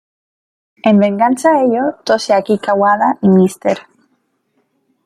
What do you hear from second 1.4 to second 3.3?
a ello, Toshiaki Kawada y